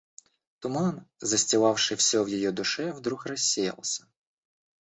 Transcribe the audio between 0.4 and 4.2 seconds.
Туман, застилавший всё в ее душе, вдруг рассеялся.